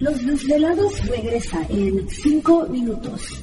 [0.00, 3.42] Los desvelados regresa en 5 minutos.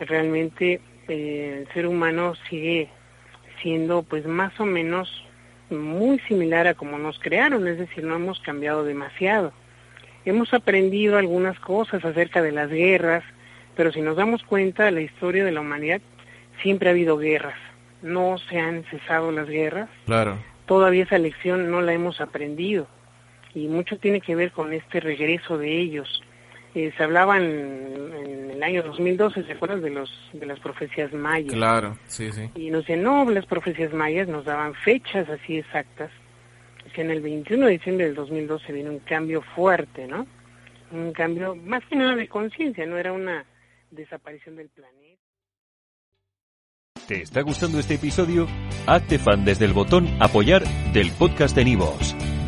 [0.00, 2.88] realmente eh, el ser humano sigue
[3.62, 5.24] siendo pues más o menos
[5.72, 9.52] muy similar a como nos crearon, es decir, no hemos cambiado demasiado.
[10.24, 13.24] Hemos aprendido algunas cosas acerca de las guerras,
[13.76, 16.00] pero si nos damos cuenta, la historia de la humanidad
[16.62, 17.58] siempre ha habido guerras.
[18.02, 20.36] No se han cesado las guerras, Claro.
[20.66, 22.86] todavía esa lección no la hemos aprendido
[23.54, 26.22] y mucho tiene que ver con este regreso de ellos.
[26.74, 28.31] Eh, se hablaban en
[28.62, 31.52] el año 2012, ¿se acuerdan de los de las profecías mayas?
[31.52, 32.48] Claro, sí, sí.
[32.54, 36.10] Y nos decían, no, las profecías mayas nos daban fechas así exactas.
[36.94, 40.26] Que en el 21 de diciembre del 2012 viene un cambio fuerte, ¿no?
[40.92, 43.44] Un cambio más que nada de conciencia, no era una
[43.90, 44.92] desaparición del planeta.
[47.08, 48.46] ¿Te está gustando este episodio?
[48.86, 50.62] Hazte fan desde el botón Apoyar
[50.92, 52.14] del podcast de Nivos.